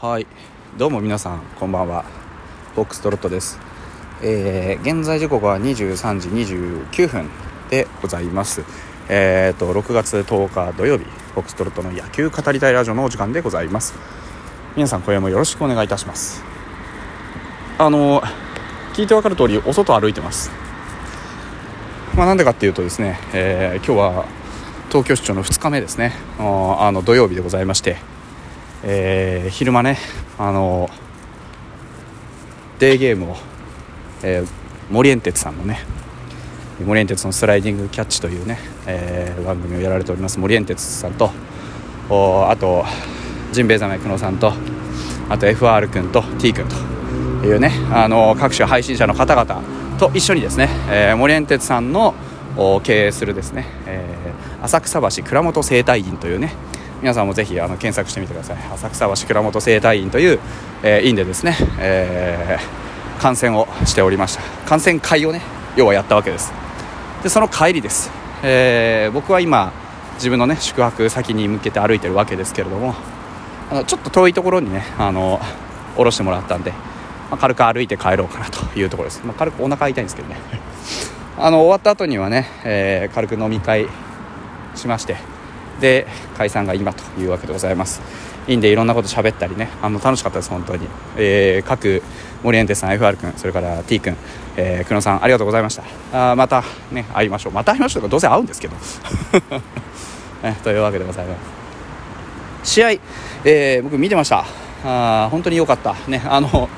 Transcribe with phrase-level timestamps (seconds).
[0.00, 0.26] はい。
[0.76, 2.04] どうも皆さんこんばんは。
[2.74, 3.60] ボックストロットです、
[4.22, 7.30] えー、現在時刻は23時29分
[7.70, 8.64] でございます。
[9.08, 11.04] えーと6月10日土曜日
[11.36, 13.94] ボックストロットの野球語りたいラジオのお時間でございます。
[14.74, 16.42] 皆さん今夜もよろしくお願いいたします。
[17.78, 18.20] あの
[18.94, 20.50] 聞いてわかる通りお外歩いてます。
[22.16, 24.26] まあなんでかっていうとですね、えー、今日は
[24.88, 26.14] 東京出張の2日目ですね。
[26.40, 28.13] あの土曜日でございまして。
[28.86, 29.98] えー、昼間ね
[30.38, 30.90] あの
[32.78, 33.36] デーゲームを、
[34.22, 34.46] えー、
[34.90, 35.80] 森エンテツさんのね
[36.84, 41.30] 森エンテツのスライディングキャッチというね、えー、番組をやられております森エンテツさんと
[42.10, 42.84] おあと
[43.52, 44.52] ジンベエザメ久野さんと
[45.30, 49.62] あと FR 君と T 君というねあの各種配信者の方々
[49.98, 52.14] と一緒にですね、えー、森エンテツさんの
[52.82, 56.52] 経営するですね、えー、浅草橋倉本生態院というね
[57.04, 58.56] 皆さんもぜひあの検索してみてください。
[58.72, 60.40] 浅草橋倉本生態院という、
[60.82, 64.42] えー、院でですね、えー、観戦をしておりました。
[64.66, 65.42] 観戦会をね
[65.76, 66.50] 要はやったわけです。
[67.22, 68.10] でその帰りです、
[68.42, 69.70] えー、僕は今
[70.14, 72.94] 自分のね宿泊先に向けて歩いてるわけですけれども
[73.70, 75.40] あのちょっと遠いところにねあの
[75.98, 76.76] 降ろしてもらったんで、ま
[77.32, 80.36] あ、軽く歩いて帰ろうかなというところです、まあ、軽くお腹痛いんですけどね。
[81.36, 83.88] あの終わった後にはね、えー、軽く飲み会
[84.74, 85.33] しまして
[85.80, 88.00] で解散が今というわけでございます。
[88.46, 89.68] いいんでいろんなこと喋ったりね。
[89.82, 90.86] あの楽しかったです本当に、
[91.16, 92.02] えー、各
[92.42, 94.16] 森エンテさん FR 君それから T 君、
[94.56, 95.76] えー、久野さんありがとうございまし
[96.12, 96.30] た。
[96.32, 97.52] あまたね会いましょう。
[97.52, 98.76] また会いましょうかどうせ会うんですけど、
[100.42, 101.34] ね、というわけでございま
[102.62, 102.70] す。
[102.70, 102.90] 試合、
[103.44, 104.44] えー、僕見てました。
[104.84, 105.94] あ本当に良かった。
[106.08, 106.68] ねあの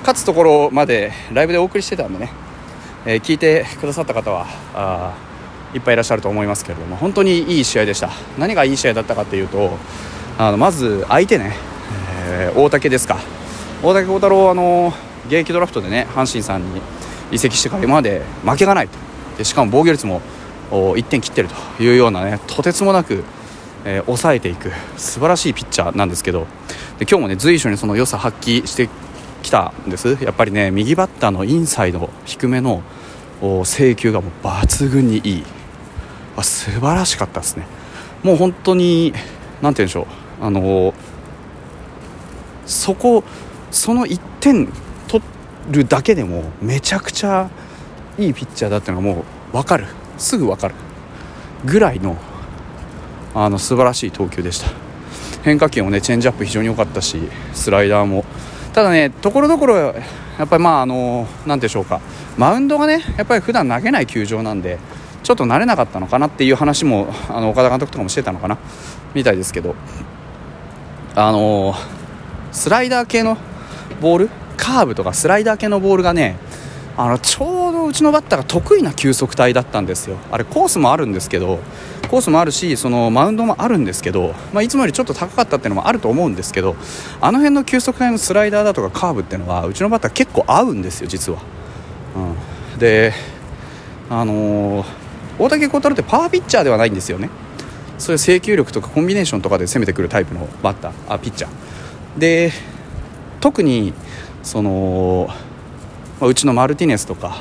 [0.00, 2.32] 勝つところまでライブでお送りしてたんでね、
[3.06, 5.14] えー、聞いてくださった方はあ
[5.74, 8.10] いっぱいいらっしゃると思いますけれども本当にいい試合でした。
[8.38, 9.76] 何がいい試合だったかというと
[10.38, 11.56] あのまず相手ね、
[12.28, 13.18] えー、大竹ですか。
[13.82, 14.92] 大竹幸太郎あの
[15.26, 16.80] 現役ドラフトでね阪神さんに
[17.30, 18.98] 移籍してから今まで負けがないと。
[19.38, 20.20] でしかも防御率も
[20.70, 23.24] 1点切ってるというようなねとてつもなく、
[23.84, 26.46] えー、抑えていく素晴らしいピッチャーなんですけど。
[26.98, 28.88] で今日もね随所にその良さ発揮して
[29.42, 30.18] きたんです。
[30.20, 32.82] やっぱりね右バッターのインサイド低めの
[33.64, 35.44] 制球がもう抜群にいい。
[36.36, 37.66] あ素晴らしかったですね。
[38.22, 39.12] もう本当に
[39.60, 40.02] 何て言うんでしょ
[40.40, 40.44] う。
[40.44, 40.94] あの
[42.66, 43.24] そこ
[43.70, 44.68] その1点
[45.08, 45.22] 取
[45.70, 47.50] るだけでもめちゃくちゃ
[48.18, 49.86] いいピッチャーだっていうのがもう分かる。
[50.18, 50.74] すぐ分かる。
[51.64, 52.16] ぐらいの
[53.34, 54.70] あの素晴らしい投球でした。
[55.42, 57.18] 変化球もねチェンジアップ非常に良かったし
[57.52, 58.24] スライダーも。
[58.72, 59.92] ただねところどころや
[60.44, 62.00] っぱりまああの何でしょうか。
[62.38, 64.78] マウンドがねやっぱり普段投げない球場なんで
[65.22, 68.58] ちょっと慣れなかったのかなっていう話もあの岡田監督とかもしてたのかな
[69.14, 69.74] みたいですけど。
[71.14, 71.74] あの
[72.52, 73.36] スライダー系の
[74.00, 76.36] ボールカーブとかスライダー系のボールがね
[76.96, 80.16] あのちょうどうちのバッターが得意な球速帯だったんですよ。
[80.30, 81.58] あれコースもあるんですけど
[82.10, 86.76] コースもあるしそのマウンドもあるんですけど、まあ、いつもよりちょっと高かったっていうのもあると思うんですけど
[87.22, 91.42] あの辺の球速帯のスライダーだとかカーブっていうのはうちのバッター結構合うんですよ実は、
[92.74, 93.14] うん、で
[94.10, 95.02] あのー
[95.38, 97.30] 大竹幸太郎ってパワーピッチャーではないんですよね。
[97.98, 102.18] そういう制球力とかコンビネーションとかで攻めてくるタイプのバッターあピッチャー。
[102.18, 102.52] で
[103.40, 103.92] 特に
[104.42, 105.28] その、
[106.20, 107.36] まあ、うちのマルティネスとか、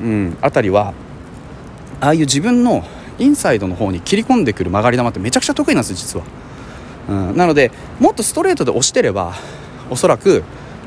[0.00, 0.94] うん、あたりは
[2.00, 2.84] ああいう自分の
[3.18, 6.24] インサイドの方に切り込んでくる曲がり球ってめちゃくちゃ得意なんです実は、
[7.08, 9.34] うん、なのでもっとストレートで押してれば
[9.90, 10.44] おそらく、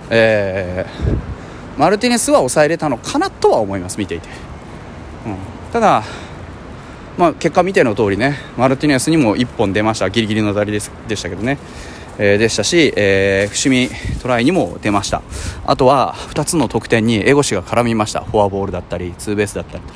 [0.09, 4.29] えー、マルティネスは抑えれたのかなとは思います見ていて、
[5.25, 5.58] うん。
[5.71, 6.03] ただ、
[7.17, 10.09] まあ、結果見ての通りねマルティネスにも1本出ました。
[10.09, 11.59] ギリギリの当たりでしたけどね、
[12.17, 13.89] えー、でしたし、えー、伏見
[14.21, 15.21] トライにも出ました。
[15.65, 18.21] あとは2つの得点に江越が絡みました。
[18.21, 19.93] フォアボールだったりツーベースだったりと。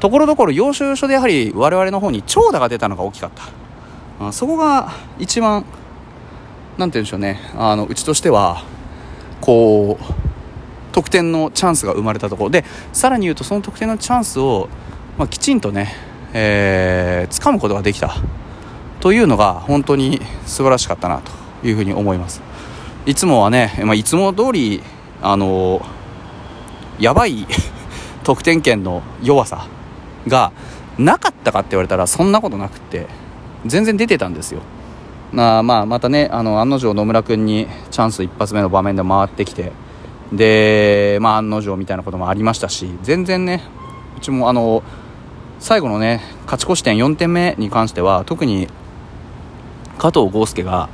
[0.00, 4.26] ところどころ要所要所でやはり我々の方に長打が出たのが大きかった。
[4.26, 5.64] あそこが一番
[6.78, 7.40] なんて言うんでしょうね。
[7.56, 8.64] あのうちとしては
[9.40, 10.04] こう
[10.92, 12.50] 得点のチャンスが生まれたところ。
[12.50, 14.68] でさらに言うとその得点のチャンスを
[15.18, 15.94] まあ、きちんとね、
[16.34, 18.14] えー、掴むことができた
[19.00, 21.22] というのが本当に素晴らしかったな
[21.62, 22.42] というふうに思います。
[23.06, 24.82] いつもはね、まあ、いつも通り
[25.22, 25.80] あの
[26.98, 27.46] やばい
[28.24, 29.66] 得点圏の弱さ
[30.26, 30.52] が
[30.98, 33.06] なかったかって言われたらそんなことなくって
[33.64, 34.60] 全然出てたんですよ。
[35.32, 39.72] まあ、まあまたねあの案の定野村君にチャンス一発目の場面で回ってきて
[40.32, 43.62] で、まあ、案の定みたいなこともありましたし全然ね
[44.16, 44.82] うちもあの
[45.58, 48.68] 最後のね勝ち越し点4点目に関しては特に
[49.98, 50.88] 加藤豪将が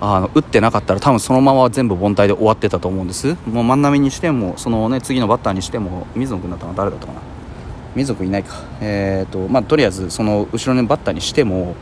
[0.00, 3.36] あの打ってなかったら多分そのまま全部凡退で終わってたと思うんです。
[3.46, 7.20] もう万波にしてもその、ね、次のバッターにしても水野君だったのは誰だったかな？
[7.94, 11.76] 水野君いないか、えーとまあ、とりあえずその後ろのバッターにしても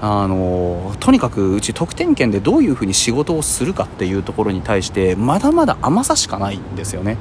[0.00, 7.16] あのとにかくうち得点圏でどういうふうに仕事をするかっていうところに対してまだまだ甘さしかないんですよね。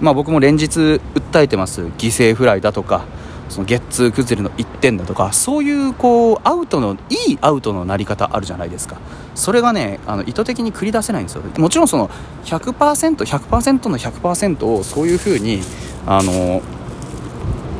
[0.00, 0.78] まあ、僕も連日
[1.14, 1.82] 訴えてます。
[1.82, 3.06] 犠牲フライだとか
[3.48, 8.96] そのゲッツー崩れの1点だとかそういうこうアウトのいいアウトのなり方あるじゃないですか。
[9.34, 11.42] それがねあの意図的に繰り出せないんですよ。
[11.58, 12.10] もちろんその
[12.44, 15.60] 100%100% 100%の100%をそういうふうに
[16.06, 16.60] あの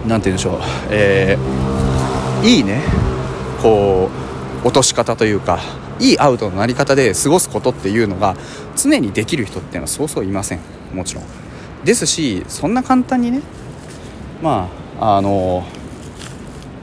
[0.06, 0.60] なんて言うんでしょう、
[0.90, 2.80] えー、いいね。
[3.62, 4.08] こ
[4.64, 5.58] う落とし方というか
[6.00, 8.36] いいアウトのなり方で過ごすことっていうのが
[8.76, 10.60] 常にできる人っていうのはそうそういません。
[10.94, 11.24] もちろん。
[11.84, 13.40] ですしそんな簡単にね
[14.42, 15.64] まああの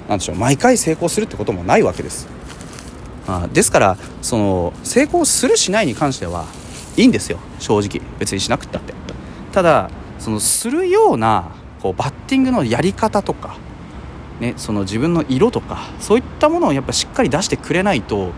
[0.07, 2.27] なんでしょう毎回成功するってこともないわけです。
[3.27, 6.45] あですからその成功するしないに関しては
[6.95, 7.39] いいんですよ。
[7.59, 8.01] 正直。
[8.19, 8.93] 別にしなくったって。
[9.51, 9.89] ただ
[10.19, 11.51] そのするような
[11.81, 13.57] こうバッティングのやり方とか、
[14.39, 18.31] ね、その自分の色とかそういったものをやっぱしっかり出してくれないと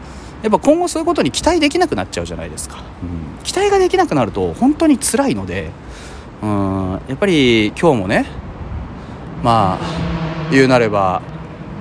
[0.43, 5.71] やっぱ今後そういうことに期待できなくなっちゃうじゃないですか、うん、期待ができなくなると本当に辛いので
[6.43, 8.25] うんやっぱり今日もね
[9.43, 11.21] まあ言うなれば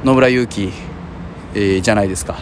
[0.05, 0.73] 野村勇輝、
[1.55, 2.39] えー、じゃないですか。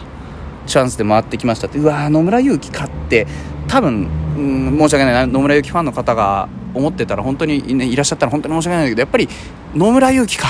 [0.66, 1.78] チャンスで回ってきましたって。
[1.78, 3.26] うわ野村勇輝勝って
[3.68, 9.28] 多分、うん、申し訳ない野村勇輝ファンの方が思ってたら本当に、ね、いらっしゃったら本当に申し訳ないんだけどやっぱり
[9.74, 10.48] 野村勇輝か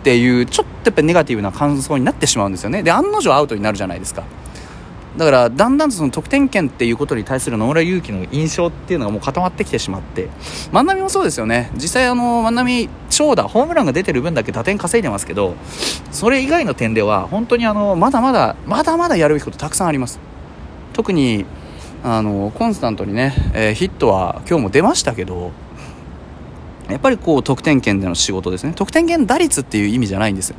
[0.00, 2.82] っていうちょっとやっぱネガティブな感想になってしまうんですよね。
[2.82, 4.24] で案の定アウトになるじゃないですか。
[5.16, 10.28] だからだんだんとその得点圏っていうことに対する野村勇輝の印象っていうのがもう固まってきてしまって。
[10.72, 11.70] 万波もそうですよね。
[11.74, 15.54] 実際あの万波長打ホームランが出てる分だけ打点稼いでますけど
[16.10, 20.18] それ以外の点では本当にあのまだまだまだまだやるべきことたくさんあります。
[20.94, 21.44] 特に
[22.04, 25.52] あのコンスタントにね、えー、ヒットは今日も出ましたけど
[26.90, 28.72] やっぱりこう得点圏での仕事ですね。
[28.74, 30.54] 得点圏打率っていう意味じゃないんです。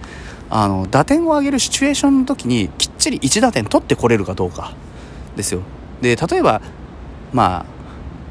[0.49, 4.73] あの打点を上げるシチュエーションの時にきっちり1打点取ってこれるかどうか
[5.35, 5.61] ですよ。
[6.01, 6.61] で例えば
[7.31, 7.72] まあ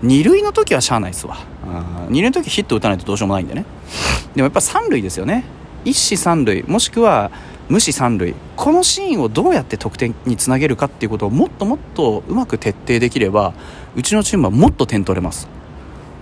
[0.03, 1.39] 二塁の時はしゃあないですわ。
[2.09, 3.65] 二塁の時ヒット打たないとどうしようもないんでね。
[4.35, 5.45] でもやっぱ三塁ですよね。
[5.85, 7.31] 一死三塁もしくは
[7.69, 8.35] 無視三塁。
[8.57, 13.55] このシーンをどうやって得点につなげるかっていうことをもっともっとうまく徹底できれば
[13.95, 15.49] うちのチームはもっと点取れます。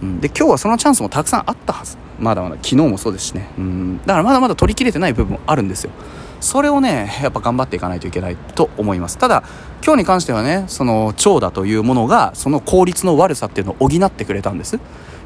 [0.03, 1.97] うん、で今日はそのチャンスもたくさんあったはず。
[2.19, 5.91] まだまだ昨日もそうですしね、うん、だからまだまだ取りきれてない部分もあるんですよ。
[6.41, 9.19] それをねやっぱ頑張っていかないといけないと思います。
[9.19, 9.45] ただ
[9.85, 14.79] 今日に関してはねその長打というものがその効率の悪さっていうのを補ってくれたんです。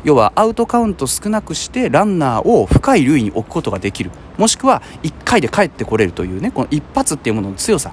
[0.04, 4.10] 要はアウトカウント少なくしてランナーを深い塁に置くことができる。
[4.36, 7.92] もしくは1回で帰ってこれるというねこの一発っていうものの強さ。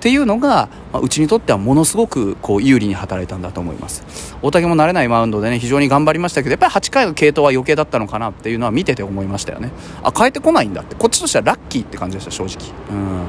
[0.00, 4.34] っていうのが、まあ、うちにとってはものすごくこう有利に働いたんだと思います。
[4.40, 9.70] 大竹も慣れないマウンドでね非常に頑張りましたけどやっぱり8回の継投は余計だったのかなっていうのは見てて思いましたよね。
[10.02, 10.94] あ変えてこないんだって。
[10.94, 12.56] こっちとしてはラッキーって感じでした正直。
[12.90, 13.26] うん。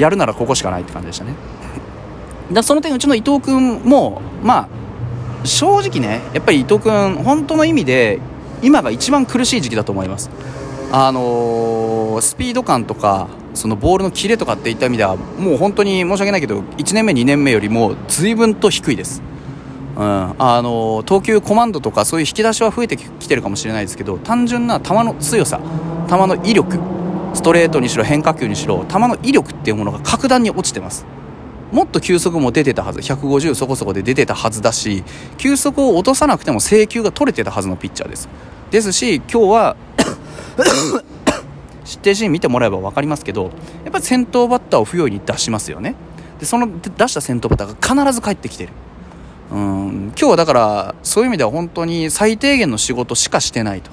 [0.00, 1.34] やるならここしかないって感じでしたね。
[2.52, 4.68] だその点うちの伊藤君もま
[5.42, 8.20] あ正直ねやっぱり伊藤君本当の意味で
[8.62, 10.30] 今が一番苦しい時期だと思います。
[10.92, 13.28] ああのスピード感とか
[13.60, 19.22] そのボールのキレとかっていった意味ではもう本当に申し訳ないけど1年目2年目よりも随分と低いです、
[19.96, 25.60] うん、あの投球コマンドとかそういう引き出しは増えてきてるかもしれないですけど単純な球の強さ
[26.08, 26.78] 球の威力
[27.34, 31.06] ストレートにしろ変化球にしろ球の威力っていうものが格段に落ちてます。
[31.70, 35.04] もっと球速も出てたはず150そこそこで出てたはずだし
[35.38, 38.28] 球速を落とさなくても制球が取れてたはずのピッチャーです。
[38.72, 39.76] ですし今日は
[41.90, 43.44] 失点シーン見てもらえば分かりますけど
[43.84, 45.96] やっぱり先頭バッターを不用意に出しますよね。
[46.38, 48.72] でその出した先頭バッターが必ず帰ってきてる。
[49.50, 50.12] うん。
[50.16, 53.90] 今日はだからそういう意味では本当に最低限の仕事しかしてないと。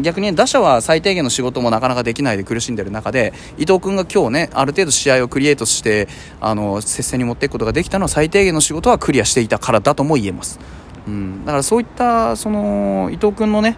[0.00, 6.08] 逆に打者は最低限の仕事もなかなかできないで苦しんでる中で伊藤君が今日ねある程度試合をクリエイトして
[6.40, 10.58] あの接戦に持っていくことができたのは最低限の仕事はクリアしていたからだとも言えます、
[11.06, 13.76] うん、だからそういったその伊藤君のね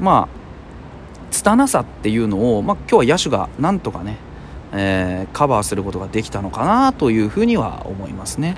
[0.00, 0.41] まあ
[1.32, 4.16] 拙さっていうのを、まあ、今日は野手がなんとかね、
[4.72, 8.56] えー、カバーすることができたのかなというふうには思いますね。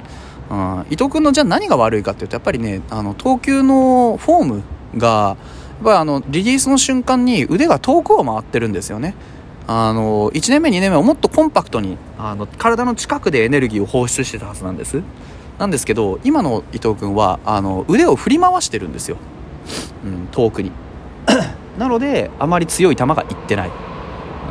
[0.51, 4.63] うん、伊藤君のじゃあ何が悪いかっていうとやっぱりねあの投球のフォーム
[4.99, 5.37] がや
[5.81, 9.15] っぱあのリリースの瞬間に腕が遠くを回ってるんですよね。
[9.67, 15.03] あの1年目2年目はもっとコンパクトにあの体の近くでエネルギーを放出してたはずなんです
[15.59, 19.17] なんですけど今の伊藤君はあの腕を振り回してるんですよ、
[20.05, 20.71] うん、遠くに
[21.79, 23.71] なのであまり強い球がいってない、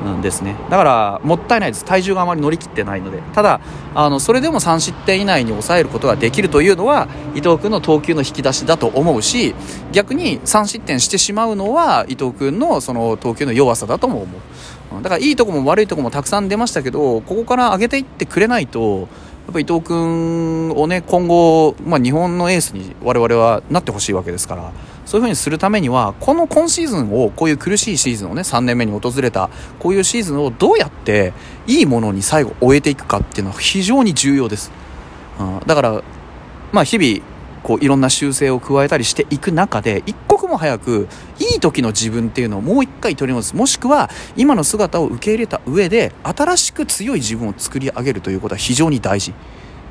[0.02, 0.56] んですね。
[0.70, 1.86] だからもったいないです。
[1.86, 3.22] 体重があまり乗り切ってないので。
[3.34, 3.62] ただ
[3.96, 9.56] あのそれでも3失点以内に抑えることができるというのは伊藤君の投球の引き出しだと思うし
[9.92, 14.42] 逆に3失点してしまうのは伊藤君のその投球の弱さだとも思う。
[15.02, 19.08] だからいいとこも悪いとこもたくさん出ましたけどここから上げていってくれないと
[19.46, 24.72] やっぱ伊藤君をね今後、まあ、日本のエースに我々はなってほしいわけですから
[25.06, 31.34] そういうふうにするためにはこの今シーズンをこういう苦しいシーズンをね3年目に訪れたこういうシーズンをどうやって
[31.68, 34.72] いいものに最後終えていくかっていうのは非常に重要です、
[35.40, 36.04] うん、だから
[36.72, 37.34] まあ日々
[37.64, 40.16] こういろんな修正を加えたりしていく中で一
[40.54, 41.08] も早く
[41.40, 43.56] いい時の自分っていうのをもう一回取り戻す。
[43.56, 49.34] もしくは今の姿を受け入れた上で新しく強い自分を作り上げるということは非常に大事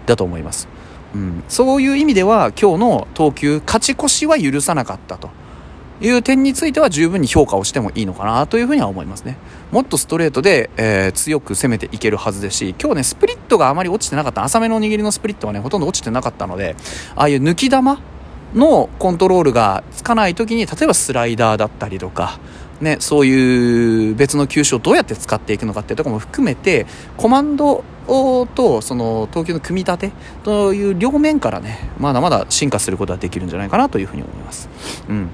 [0.07, 0.69] だと思います、
[1.15, 5.31] うん、そういう意味では今日の投球勝ち越しは許さなかったと
[6.01, 9.37] いう点については十分に評価をしてもいいのかなというふうには思いますね。
[9.71, 16.75] もっとストレートで、えー、強く攻めていけるはずですし、今日ね、スプリットがあまり落ちてなかった、浅めの握りのスプリットはね、ほとんど落ちてなかったので、
[17.15, 17.77] ああいう抜き球
[18.55, 22.39] のコントロールがつかない時に、例えばスライダーだったりとか、
[22.81, 27.85] ね、そういう別の球種をどうやって使っていくのかっていうとこも含めて、コマンド
[28.55, 34.69] とその投球の組み立てという両面からね、まだまだ進化することはできるんじゃないかなというふうに思います。
[35.09, 35.29] うん。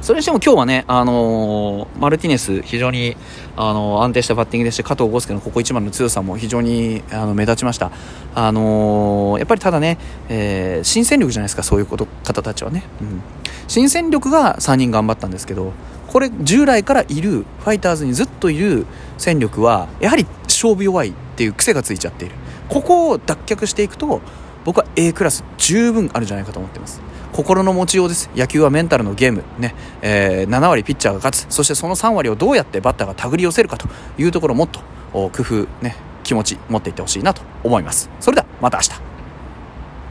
[0.00, 3.18] それにしても今日はね、あのー、マルティネス、非常に、
[3.54, 7.92] あのー、安定したバッティングでして、加藤豪介のここ一番の強さも非常にあの目立ちました。
[8.34, 9.98] あのー、やっぱりただね、
[10.30, 12.84] えー、新戦力じゃないですか、そういうこと方たちはね。
[13.02, 13.20] うん、
[13.68, 15.74] 新戦力が3人頑張ったんですけど、
[16.06, 18.86] これ、従来からいる、ファイターズにずっといる
[19.18, 22.34] 戦力は、やはり勝負弱いっていう癖がついちゃっている。
[22.70, 24.22] ここを脱却していくと、
[24.64, 27.00] 僕は A クラス十分あるんじゃないかと思ってます。
[27.32, 28.30] 心の持ちようです。
[28.34, 29.44] 野球はメンタルのゲーム。
[29.58, 31.46] ね、えー、7割ピッチャーが勝つ。
[31.48, 33.88] そしてその3割をどうやってバッターが手繰り寄せるかと
[34.18, 34.80] いうところもっと
[35.12, 38.10] 工夫ね気持ち持っていってほしいなと思います。
[38.20, 39.09] それではまた明日。